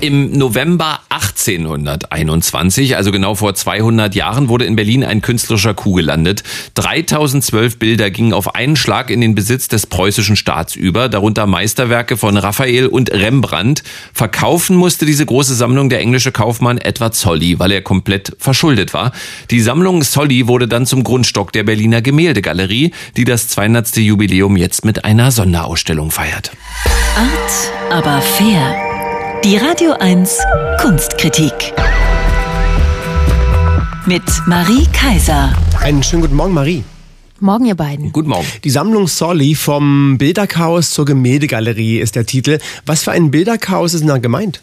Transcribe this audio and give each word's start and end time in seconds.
Im 0.00 0.30
November 0.38 1.00
1821, 1.08 2.94
also 2.94 3.10
genau 3.10 3.34
vor 3.34 3.56
200 3.56 4.14
Jahren, 4.14 4.48
wurde 4.48 4.64
in 4.64 4.76
Berlin 4.76 5.02
ein 5.02 5.22
künstlerischer 5.22 5.74
Coup 5.74 5.96
gelandet. 5.96 6.44
3012 6.74 7.80
Bilder 7.80 8.08
gingen 8.10 8.32
auf 8.32 8.54
einen 8.54 8.76
Schlag 8.76 9.10
in 9.10 9.20
den 9.20 9.34
Besitz 9.34 9.66
des 9.66 9.86
preußischen 9.86 10.36
Staats 10.36 10.76
über, 10.76 11.08
darunter 11.08 11.48
Meisterwerke 11.48 12.16
von 12.16 12.36
Raphael 12.36 12.86
und 12.86 13.10
Rembrandt. 13.10 13.82
Verkaufen 14.12 14.76
musste 14.76 15.04
diese 15.04 15.26
große 15.26 15.56
Sammlung 15.56 15.88
der 15.88 15.98
englische 15.98 16.30
Kaufmann 16.30 16.78
Edward 16.78 17.16
Solly, 17.16 17.58
weil 17.58 17.72
er 17.72 17.82
komplett 17.82 18.36
verschuldet 18.38 18.94
war. 18.94 19.10
Die 19.50 19.60
Sammlung 19.60 20.04
Solly 20.04 20.46
wurde 20.46 20.68
dann 20.68 20.86
zum 20.86 21.02
Grundstock 21.02 21.52
der 21.52 21.64
Berliner 21.64 22.02
Gemäldegalerie, 22.02 22.92
die 23.16 23.24
das 23.24 23.48
200. 23.48 23.96
Jubiläum 23.96 24.56
jetzt 24.56 24.84
mit 24.84 25.04
einer 25.04 25.32
Sonderausstellung 25.32 26.12
feiert. 26.12 26.52
Art, 27.16 27.72
aber 27.90 28.20
fair. 28.20 28.87
Die 29.44 29.56
Radio 29.56 29.92
1 29.92 30.38
Kunstkritik. 30.80 31.52
Mit 34.06 34.22
Marie 34.46 34.86
Kaiser. 34.92 35.52
Einen 35.80 36.02
schönen 36.02 36.22
guten 36.22 36.34
Morgen, 36.34 36.54
Marie. 36.54 36.82
Morgen, 37.38 37.66
ihr 37.66 37.76
beiden. 37.76 38.10
Guten 38.10 38.30
Morgen. 38.30 38.46
Die 38.64 38.70
Sammlung 38.70 39.06
Solly 39.06 39.54
vom 39.54 40.18
Bilderchaos 40.18 40.90
zur 40.90 41.04
Gemäldegalerie 41.04 42.00
ist 42.00 42.16
der 42.16 42.26
Titel. 42.26 42.58
Was 42.84 43.04
für 43.04 43.12
ein 43.12 43.30
Bilderchaos 43.30 43.94
ist 43.94 44.00
denn 44.00 44.08
da 44.08 44.18
gemeint? 44.18 44.60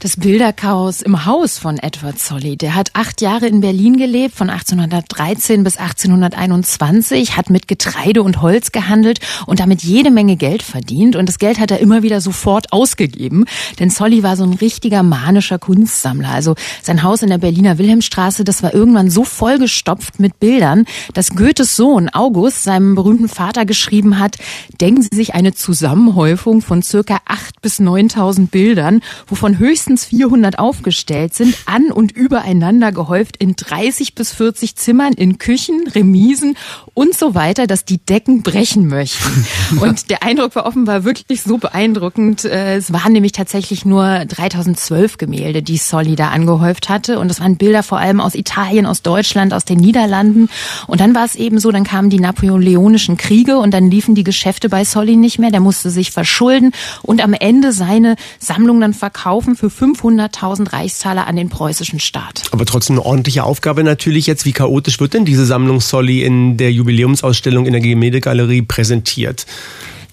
Das 0.00 0.16
Bilderchaos 0.16 1.02
im 1.02 1.26
Haus 1.26 1.58
von 1.58 1.78
Edward 1.78 2.18
Solly. 2.18 2.56
Der 2.56 2.74
hat 2.74 2.90
acht 2.94 3.20
Jahre 3.20 3.46
in 3.46 3.60
Berlin 3.60 3.96
gelebt, 3.96 4.34
von 4.34 4.48
1813 4.48 5.64
bis 5.64 5.76
1821, 5.76 7.36
hat 7.36 7.50
mit 7.50 7.68
Getreide 7.68 8.22
und 8.22 8.40
Holz 8.40 8.72
gehandelt 8.72 9.20
und 9.46 9.60
damit 9.60 9.82
jede 9.82 10.10
Menge 10.10 10.36
Geld 10.36 10.62
verdient. 10.62 11.16
Und 11.16 11.28
das 11.28 11.38
Geld 11.38 11.58
hat 11.58 11.70
er 11.70 11.80
immer 11.80 12.02
wieder 12.02 12.20
sofort 12.20 12.72
ausgegeben. 12.72 13.44
Denn 13.78 13.90
Solly 13.90 14.22
war 14.22 14.36
so 14.36 14.44
ein 14.44 14.52
richtiger 14.54 15.02
manischer 15.02 15.58
Kunstsammler. 15.58 16.30
Also 16.30 16.54
sein 16.82 17.02
Haus 17.02 17.22
in 17.22 17.30
der 17.30 17.38
Berliner 17.38 17.78
Wilhelmstraße, 17.78 18.44
das 18.44 18.62
war 18.62 18.74
irgendwann 18.74 19.10
so 19.10 19.24
vollgestopft 19.24 20.20
mit 20.20 20.38
Bildern, 20.40 20.84
dass 21.14 21.30
Goethes 21.30 21.76
Sohn 21.76 22.08
August 22.08 22.62
seinem 22.62 22.94
berühmten 22.94 23.28
Vater 23.28 23.66
geschrieben 23.66 24.18
hat, 24.18 24.36
denken 24.80 25.02
Sie 25.02 25.14
sich 25.16 25.34
eine 25.34 25.54
Zusammenhäufung 25.54 26.62
von 26.62 26.82
circa 26.82 27.18
acht 27.26 27.60
bis 27.60 27.80
neuntausend 27.80 28.50
Bildern, 28.50 29.00
wovon 29.26 29.57
höchstens 29.58 30.04
400 30.06 30.58
aufgestellt 30.58 31.34
sind, 31.34 31.56
an 31.66 31.90
und 31.90 32.12
übereinander 32.12 32.92
gehäuft 32.92 33.36
in 33.36 33.56
30 33.56 34.14
bis 34.14 34.32
40 34.32 34.76
Zimmern, 34.76 35.12
in 35.12 35.38
Küchen, 35.38 35.86
Remisen 35.94 36.56
und 36.94 37.14
so 37.14 37.34
weiter, 37.34 37.66
dass 37.66 37.84
die 37.84 37.98
Decken 37.98 38.42
brechen 38.42 38.88
möchten. 38.88 39.46
Und 39.80 40.10
der 40.10 40.24
Eindruck 40.24 40.56
war 40.56 40.66
offenbar 40.66 41.04
wirklich 41.04 41.42
so 41.42 41.58
beeindruckend. 41.58 42.44
Äh, 42.44 42.76
es 42.76 42.92
waren 42.92 43.12
nämlich 43.12 43.32
tatsächlich 43.32 43.84
nur 43.84 44.24
3012 44.24 45.16
Gemälde, 45.16 45.62
die 45.62 45.76
Solly 45.76 46.16
da 46.16 46.30
angehäuft 46.30 46.88
hatte. 46.88 47.18
Und 47.20 47.28
das 47.28 47.40
waren 47.40 47.56
Bilder 47.56 47.82
vor 47.82 47.98
allem 47.98 48.20
aus 48.20 48.34
Italien, 48.34 48.84
aus 48.84 49.02
Deutschland, 49.02 49.54
aus 49.54 49.64
den 49.64 49.78
Niederlanden. 49.78 50.48
Und 50.88 51.00
dann 51.00 51.14
war 51.14 51.24
es 51.24 51.36
eben 51.36 51.60
so, 51.60 51.70
dann 51.70 51.84
kamen 51.84 52.10
die 52.10 52.18
napoleonischen 52.18 53.16
Kriege 53.16 53.58
und 53.58 53.72
dann 53.72 53.90
liefen 53.90 54.14
die 54.14 54.24
Geschäfte 54.24 54.68
bei 54.68 54.84
Solly 54.84 55.16
nicht 55.16 55.38
mehr. 55.38 55.50
Der 55.50 55.60
musste 55.60 55.90
sich 55.90 56.10
verschulden 56.10 56.72
und 57.02 57.22
am 57.22 57.32
Ende 57.32 57.72
seine 57.72 58.16
Sammlung 58.40 58.80
dann 58.80 58.94
verkaufen 58.94 59.37
verkaufen 59.38 59.56
für 59.56 59.68
500.000 59.68 60.72
Reichstaler 60.72 61.26
an 61.26 61.36
den 61.36 61.48
preußischen 61.48 62.00
Staat. 62.00 62.42
Aber 62.50 62.64
trotzdem 62.64 62.96
eine 62.96 63.06
ordentliche 63.06 63.44
Aufgabe 63.44 63.84
natürlich 63.84 64.26
jetzt. 64.26 64.44
Wie 64.44 64.52
chaotisch 64.52 65.00
wird 65.00 65.14
denn 65.14 65.24
diese 65.24 65.46
Sammlung 65.46 65.80
Solly 65.80 66.24
in 66.24 66.56
der 66.56 66.72
Jubiläumsausstellung 66.72 67.66
in 67.66 67.72
der 67.72 67.80
Gemäldegalerie 67.80 68.62
präsentiert? 68.62 69.46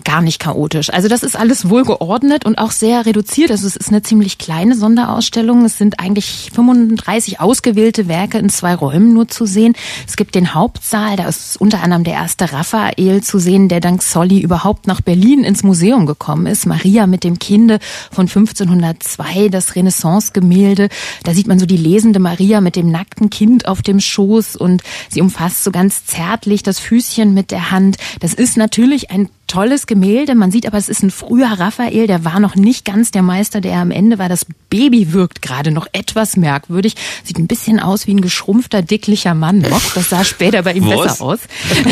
Gar 0.06 0.22
nicht 0.22 0.39
chaotisch. 0.39 0.94
Also 0.94 1.09
das 1.09 1.23
ist 1.23 1.36
alles 1.36 1.70
wohl 1.70 1.84
geordnet 1.84 2.45
und 2.45 2.58
auch 2.58 2.72
sehr 2.72 3.06
reduziert. 3.06 3.52
Also 3.52 3.67
es 3.67 3.75
ist 3.75 3.89
eine 3.89 4.03
ziemlich 4.03 4.38
kleine 4.38 4.75
Sonderausstellung. 4.75 5.66
Es 5.66 5.78
sind 5.78 6.00
eigentlich 6.00 6.52
35 6.53 7.42
ausgewählte 7.42 8.08
Werke 8.08 8.38
in 8.38 8.50
zwei 8.50 8.75
Räumen 8.75 9.14
nur 9.14 9.28
zu 9.28 9.45
sehen. 9.45 9.73
Es 10.08 10.16
gibt 10.16 10.36
den 10.36 10.53
Hauptsaal, 10.53 11.17
da 11.17 11.28
ist 11.28 11.59
unter 11.59 11.81
anderem 11.81 12.03
der 12.03 12.14
erste 12.14 12.53
Raphael 12.53 13.22
zu 13.24 13.40
sehen, 13.40 13.68
der 13.68 13.81
dank 13.81 14.03
Solly 14.03 14.40
überhaupt 14.40 14.88
nach 14.88 15.02
Berlin 15.02 15.44
ins 15.44 15.63
Museum 15.63 16.06
gekommen 16.06 16.46
ist. 16.46 16.66
Maria 16.66 17.07
mit 17.07 17.24
dem 17.24 17.40
Kinde 17.40 17.80
von 18.12 18.28
1502, 18.28 19.50
das 19.50 19.75
Renaissance-Gemälde. 19.75 20.90
Da 21.24 21.34
sieht 21.34 21.47
man 21.47 21.59
so 21.59 21.66
die 21.66 21.78
lesende 21.78 22.19
Maria 22.19 22.62
mit 22.62 22.75
dem 22.75 22.91
nackten 22.91 23.31
Kind 23.31 23.68
auf 23.68 23.81
dem 23.81 24.00
Schoß 24.00 24.56
und 24.56 24.84
sie 25.09 25.22
umfasst 25.22 25.63
so 25.63 25.72
ganz 25.72 26.06
zärtlich 26.06 26.62
das 26.62 26.80
Füßchen 26.80 27.34
mit 27.34 27.50
der 27.50 27.72
Hand. 27.72 27.97
Das 28.19 28.35
ist 28.35 28.56
natürlich 28.56 29.09
ein 29.09 29.30
tolles 29.47 29.88
Gemälde. 29.88 30.35
Man 30.35 30.51
sieht 30.51 30.66
aber, 30.66 30.78
es 30.78 30.89
ist 30.89 31.03
ein 31.03 31.11
früher 31.11 31.47
Raphael, 31.47 32.07
der 32.07 32.25
war 32.25 32.39
noch 32.39 32.56
nicht 32.56 32.85
ganz 32.85 33.11
der 33.11 33.22
Meister, 33.22 33.61
der 33.61 33.78
am 33.78 33.91
Ende 33.91 34.19
war. 34.19 34.29
Das 34.29 34.45
Baby 34.69 35.13
wirkt 35.13 35.41
gerade 35.41 35.72
noch 35.72 35.88
etwas 35.94 36.38
merkwürdig. 36.38 36.95
Sieht 37.23 37.38
ein 37.38 37.47
bisschen 37.47 37.79
aus 37.79 38.07
wie 38.07 38.13
ein 38.13 38.22
geschrumpfter, 38.22 38.81
dicklicher 38.81 39.33
Mann 39.33 39.59
noch. 39.59 39.94
Das 39.94 40.09
sah 40.09 40.23
später 40.23 40.63
bei 40.63 40.73
ihm 40.73 40.88
Was? 40.88 41.01
besser 41.01 41.23
aus. 41.23 41.39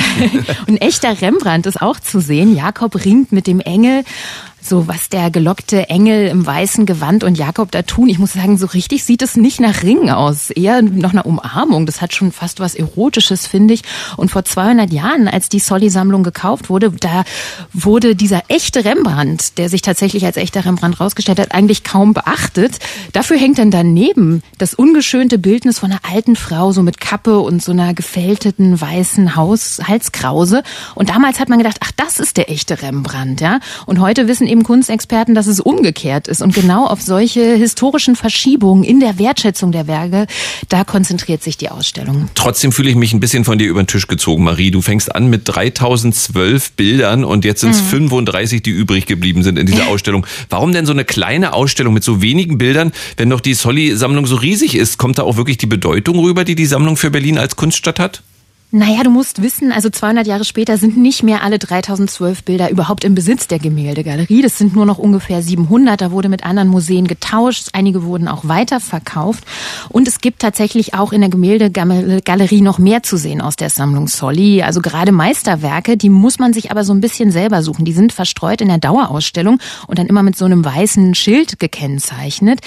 Und 0.67 0.69
ein 0.69 0.77
echter 0.77 1.21
Rembrandt 1.21 1.65
ist 1.65 1.81
auch 1.81 1.99
zu 1.99 2.19
sehen. 2.19 2.55
Jakob 2.55 3.05
ringt 3.05 3.31
mit 3.31 3.47
dem 3.47 3.59
Engel 3.59 4.03
so 4.63 4.88
was 4.88 5.09
der 5.09 5.29
gelockte 5.29 5.90
Engel 5.90 6.28
im 6.28 6.46
weißen 6.46 6.85
Gewand 6.85 7.24
und 7.24 7.38
Jakob 7.38 7.72
da 7.72 7.81
tun. 7.81 8.09
Ich 8.09 8.19
muss 8.19 8.34
sagen, 8.34 8.57
so 8.57 8.68
richtig 8.68 9.03
sieht 9.03 9.22
es 9.22 9.35
nicht 9.35 9.59
nach 9.59 9.84
Ringen 9.84 10.09
aus, 10.09 10.50
eher 10.50 10.81
nach 10.81 11.12
einer 11.12 11.25
Umarmung. 11.25 11.85
Das 11.85 12.01
hat 12.01 12.13
schon 12.13 12.31
fast 12.31 12.59
was 12.59 12.75
Erotisches, 12.75 13.46
finde 13.46 13.74
ich. 13.74 13.84
Und 14.16 14.31
vor 14.31 14.46
200 14.46 14.91
Jahren, 14.91 15.28
als 15.28 15.50
die 15.50 15.59
Solly-Sammlung 15.59 16.24
gekauft 16.24 16.69
wurde, 16.69 16.91
da 16.91 17.24
wurde 17.74 18.16
dieser 18.16 18.44
echte 18.47 18.85
Rembrandt, 18.85 19.57
der 19.57 19.69
sich 19.69 19.81
tatsächlich 19.81 20.25
als 20.25 20.38
echter 20.38 20.66
Rembrandt 20.66 21.00
rausgestellt 21.00 21.40
hat, 21.40 21.53
eigentlich 21.53 21.84
kaum 21.84 22.13
beachtet. 22.13 22.80
Dafür 23.12 23.38
hängt 23.38 23.57
dann 23.57 23.72
daneben 23.72 24.44
das 24.57 24.74
ungeschönte 24.74 25.38
Bildnis 25.38 25.80
von 25.80 25.91
einer 25.91 26.01
alten 26.09 26.35
Frau, 26.35 26.72
so 26.72 26.84
mit 26.84 27.01
Kappe 27.01 27.40
und 27.40 27.62
so 27.62 27.74
einer 27.74 27.94
gefälteten 27.94 28.80
weißen 28.80 29.35
Haus 29.35 29.81
Halskrause. 29.85 30.63
Und 30.95 31.09
damals 31.09 31.40
hat 31.40 31.50
man 31.50 31.57
gedacht, 31.57 31.78
ach, 31.81 31.91
das 31.97 32.19
ist 32.19 32.38
der 32.38 32.50
echte 32.50 32.81
Rembrandt, 32.81 33.41
ja. 33.41 33.59
Und 33.85 34.00
heute 34.00 34.28
wissen 34.28 34.47
eben 34.53 34.63
Kunstexperten, 34.63 35.35
dass 35.35 35.47
es 35.47 35.59
umgekehrt 35.59 36.27
ist. 36.27 36.41
Und 36.41 36.53
genau 36.53 36.85
auf 36.85 37.01
solche 37.01 37.55
historischen 37.55 38.15
Verschiebungen 38.15 38.83
in 38.83 38.99
der 38.99 39.19
Wertschätzung 39.19 39.71
der 39.71 39.87
Werke, 39.87 40.27
da 40.69 40.83
konzentriert 40.83 41.43
sich 41.43 41.57
die 41.57 41.69
Ausstellung. 41.69 42.29
Trotzdem 42.35 42.71
fühle 42.71 42.89
ich 42.89 42.95
mich 42.95 43.13
ein 43.13 43.19
bisschen 43.19 43.43
von 43.43 43.57
dir 43.57 43.67
über 43.67 43.81
den 43.83 43.87
Tisch 43.87 44.07
gezogen, 44.07 44.43
Marie. 44.43 44.71
Du 44.71 44.81
fängst 44.81 45.13
an 45.13 45.29
mit 45.29 45.41
3012 45.45 46.73
Bildern 46.73 47.25
und 47.25 47.43
jetzt 47.43 47.61
sind 47.61 47.71
es 47.71 47.81
mhm. 47.81 48.07
35, 48.09 48.61
die 48.61 48.69
übrig 48.69 49.07
geblieben 49.07 49.43
sind 49.43 49.57
in 49.57 49.65
dieser 49.65 49.87
Ausstellung. 49.89 50.25
Warum 50.49 50.71
denn 50.71 50.85
so 50.85 50.93
eine 50.93 51.03
kleine 51.03 51.53
Ausstellung 51.53 51.93
mit 51.93 52.03
so 52.03 52.21
wenigen 52.21 52.57
Bildern, 52.57 52.93
wenn 53.17 53.29
doch 53.29 53.41
die 53.41 53.55
Solly-Sammlung 53.55 54.27
so 54.27 54.35
riesig 54.35 54.75
ist? 54.75 54.97
Kommt 54.97 55.17
da 55.17 55.23
auch 55.23 55.35
wirklich 55.35 55.57
die 55.57 55.65
Bedeutung 55.65 56.19
rüber, 56.19 56.45
die 56.45 56.55
die 56.55 56.67
Sammlung 56.67 56.95
für 56.95 57.09
Berlin 57.09 57.37
als 57.39 57.55
Kunststadt 57.55 57.99
hat? 57.99 58.21
Naja, 58.75 59.03
du 59.03 59.11
musst 59.11 59.44
wissen, 59.44 59.72
also 59.72 59.91
200 59.91 60.25
Jahre 60.25 60.45
später 60.45 60.79
sind 60.79 60.97
nicht 60.97 61.22
mehr 61.22 61.44
alle 61.44 61.59
3012 61.59 62.44
Bilder 62.44 62.72
überhaupt 62.72 63.03
im 63.03 63.13
Besitz 63.13 63.45
der 63.45 63.59
Gemäldegalerie. 63.59 64.41
Das 64.41 64.57
sind 64.57 64.75
nur 64.75 64.88
noch 64.88 64.97
ungefähr 64.97 65.44
700. 65.44 66.01
Da 66.01 66.09
wurde 66.09 66.28
mit 66.28 66.44
anderen 66.44 66.69
Museen 66.69 67.07
getauscht. 67.07 67.67
Einige 67.73 68.01
wurden 68.01 68.28
auch 68.28 68.47
weiterverkauft. 68.47 69.44
Und 69.89 70.07
es 70.07 70.22
gibt 70.22 70.39
tatsächlich 70.39 70.95
auch 70.95 71.13
in 71.13 71.22
der 71.22 71.29
Gemäldegalerie 71.29 72.62
noch 72.62 72.79
mehr 72.79 73.03
zu 73.03 73.16
sehen 73.16 73.41
aus 73.41 73.57
der 73.57 73.69
Sammlung 73.69 74.07
Solly. 74.07 74.63
Also 74.63 74.81
gerade 74.81 75.12
Meisterwerke, 75.12 75.95
die 75.95 76.09
muss 76.09 76.39
man 76.39 76.51
sich 76.51 76.72
aber 76.72 76.83
so 76.83 76.94
ein 76.94 77.00
bisschen 77.00 77.29
selber 77.29 77.62
suchen. 77.62 77.85
Die 77.85 77.94
sind 77.94 78.12
verstreut 78.12 78.59
in 78.59 78.69
der 78.69 78.79
Dauerausstellung 78.79 79.59
und 79.85 80.00
dann 80.00 80.07
immer 80.07 80.23
mit 80.23 80.35
so 80.35 80.45
einem 80.45 80.66
weißen 80.66 81.13
Schild 81.13 81.59
gekennzeichnet. 81.59 82.62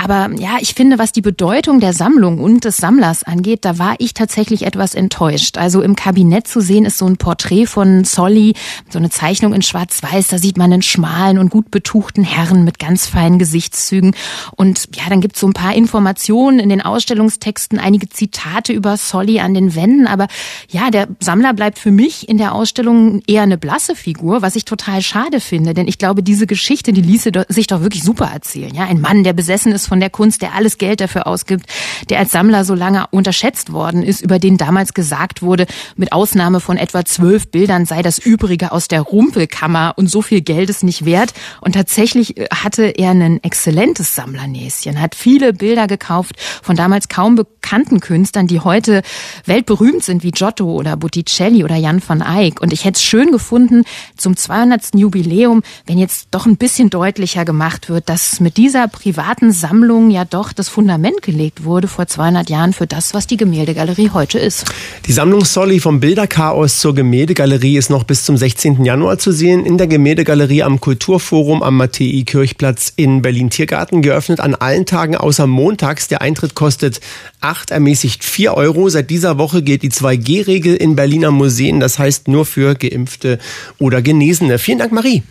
Aber 0.00 0.30
ja, 0.38 0.58
ich 0.60 0.74
finde, 0.74 0.96
was 0.98 1.10
die 1.10 1.22
Bedeutung 1.22 1.80
der 1.80 1.92
Sammlung 1.92 2.38
und 2.38 2.64
des 2.64 2.76
Sammlers 2.76 3.24
angeht, 3.24 3.64
da 3.64 3.80
war 3.80 3.96
ich 3.98 4.14
tatsächlich 4.14 4.64
etwas 4.64 4.94
enttäuscht. 4.94 5.58
Also 5.58 5.82
im 5.82 5.96
Kabinett 5.96 6.46
zu 6.46 6.60
sehen 6.60 6.84
ist 6.84 6.98
so 6.98 7.06
ein 7.06 7.16
Porträt 7.16 7.66
von 7.66 8.04
Solly, 8.04 8.54
so 8.88 9.00
eine 9.00 9.10
Zeichnung 9.10 9.54
in 9.54 9.62
Schwarz-Weiß. 9.62 10.28
Da 10.28 10.38
sieht 10.38 10.56
man 10.56 10.72
einen 10.72 10.82
schmalen 10.82 11.36
und 11.38 11.50
gut 11.50 11.72
betuchten 11.72 12.22
Herrn 12.22 12.62
mit 12.62 12.78
ganz 12.78 13.08
feinen 13.08 13.40
Gesichtszügen. 13.40 14.14
Und 14.54 14.88
ja, 14.94 15.02
dann 15.08 15.20
gibt 15.20 15.34
es 15.34 15.40
so 15.40 15.48
ein 15.48 15.52
paar 15.52 15.74
Informationen 15.74 16.60
in 16.60 16.68
den 16.68 16.80
Ausstellungstexten, 16.80 17.80
einige 17.80 18.08
Zitate 18.08 18.72
über 18.72 18.96
Solly 18.96 19.40
an 19.40 19.52
den 19.52 19.74
Wänden. 19.74 20.06
Aber 20.06 20.28
ja, 20.70 20.90
der 20.90 21.08
Sammler 21.18 21.54
bleibt 21.54 21.76
für 21.76 21.90
mich 21.90 22.28
in 22.28 22.38
der 22.38 22.54
Ausstellung 22.54 23.20
eher 23.26 23.42
eine 23.42 23.58
blasse 23.58 23.96
Figur, 23.96 24.42
was 24.42 24.54
ich 24.54 24.64
total 24.64 25.02
schade 25.02 25.40
finde. 25.40 25.74
Denn 25.74 25.88
ich 25.88 25.98
glaube, 25.98 26.22
diese 26.22 26.46
Geschichte, 26.46 26.92
die 26.92 27.02
ließe 27.02 27.32
sich 27.48 27.66
doch 27.66 27.80
wirklich 27.80 28.04
super 28.04 28.30
erzählen. 28.32 28.72
Ja, 28.72 28.84
ein 28.84 29.00
Mann, 29.00 29.24
der 29.24 29.32
besessen 29.32 29.72
ist 29.72 29.87
von 29.88 30.00
der 30.00 30.10
Kunst, 30.10 30.42
der 30.42 30.54
alles 30.54 30.78
Geld 30.78 31.00
dafür 31.00 31.26
ausgibt, 31.26 31.66
der 32.10 32.18
als 32.18 32.30
Sammler 32.30 32.64
so 32.64 32.74
lange 32.74 33.06
unterschätzt 33.10 33.72
worden 33.72 34.02
ist, 34.02 34.20
über 34.20 34.38
den 34.38 34.56
damals 34.56 34.94
gesagt 34.94 35.42
wurde, 35.42 35.66
mit 35.96 36.12
Ausnahme 36.12 36.60
von 36.60 36.76
etwa 36.76 37.04
zwölf 37.04 37.50
Bildern 37.50 37.86
sei 37.86 38.02
das 38.02 38.18
Übrige 38.18 38.70
aus 38.72 38.88
der 38.88 39.00
Rumpelkammer 39.00 39.94
und 39.96 40.08
so 40.08 40.22
viel 40.22 40.42
Geld 40.42 40.70
ist 40.70 40.84
nicht 40.84 41.04
wert. 41.04 41.32
Und 41.60 41.72
tatsächlich 41.72 42.36
äh, 42.36 42.46
hatte 42.54 42.84
er 42.84 43.10
ein 43.10 43.42
exzellentes 43.42 44.14
Sammlernäschen, 44.14 45.00
hat 45.00 45.14
viele 45.14 45.52
Bilder 45.52 45.86
gekauft 45.86 46.36
von 46.62 46.76
damals 46.76 47.08
kaum 47.08 47.34
bekannten 47.34 48.00
Künstlern, 48.00 48.46
die 48.46 48.60
heute 48.60 49.02
weltberühmt 49.46 50.04
sind, 50.04 50.22
wie 50.22 50.30
Giotto 50.30 50.70
oder 50.72 50.96
Botticelli 50.96 51.64
oder 51.64 51.76
Jan 51.76 52.02
van 52.06 52.20
Eyck. 52.20 52.60
Und 52.60 52.72
ich 52.72 52.84
hätte 52.84 52.96
es 52.96 53.02
schön 53.02 53.32
gefunden, 53.32 53.84
zum 54.16 54.36
200. 54.36 54.94
Jubiläum, 54.94 55.62
wenn 55.86 55.98
jetzt 55.98 56.28
doch 56.30 56.46
ein 56.46 56.56
bisschen 56.56 56.90
deutlicher 56.90 57.44
gemacht 57.44 57.88
wird, 57.88 58.08
dass 58.08 58.40
mit 58.40 58.56
dieser 58.56 58.88
privaten 58.88 59.52
Sammlung 59.52 59.77
ja 60.10 60.24
doch 60.24 60.52
das 60.52 60.68
Fundament 60.68 61.22
gelegt 61.22 61.64
wurde 61.64 61.88
vor 61.88 62.06
200 62.06 62.50
Jahren 62.50 62.72
für 62.72 62.86
das, 62.86 63.14
was 63.14 63.26
die 63.26 63.36
Gemäldegalerie 63.36 64.10
heute 64.12 64.38
ist. 64.38 64.64
Die 65.06 65.12
Sammlung 65.12 65.44
Solly 65.44 65.78
vom 65.80 66.00
Bilderchaos 66.00 66.80
zur 66.80 66.94
Gemäldegalerie 66.94 67.76
ist 67.76 67.88
noch 67.88 68.04
bis 68.04 68.24
zum 68.24 68.36
16. 68.36 68.84
Januar 68.84 69.18
zu 69.18 69.30
sehen 69.30 69.64
in 69.64 69.78
der 69.78 69.86
Gemäldegalerie 69.86 70.62
am 70.62 70.80
Kulturforum 70.80 71.62
am 71.62 71.76
Mattei-Kirchplatz 71.76 72.92
in 72.96 73.22
Berlin-Tiergarten 73.22 74.02
geöffnet 74.02 74.40
an 74.40 74.54
allen 74.54 74.84
Tagen 74.84 75.16
außer 75.16 75.46
montags. 75.46 76.08
Der 76.08 76.22
Eintritt 76.22 76.54
kostet 76.54 77.00
8, 77.40 77.70
ermäßigt 77.70 78.24
4 78.24 78.54
Euro. 78.54 78.88
Seit 78.88 79.10
dieser 79.10 79.38
Woche 79.38 79.62
gilt 79.62 79.82
die 79.82 79.90
2G-Regel 79.90 80.74
in 80.74 80.96
Berliner 80.96 81.30
Museen, 81.30 81.80
das 81.80 81.98
heißt 81.98 82.28
nur 82.28 82.46
für 82.46 82.74
Geimpfte 82.74 83.38
oder 83.78 84.02
Genesene. 84.02 84.58
Vielen 84.58 84.78
Dank, 84.78 84.92
Marie. 84.92 85.22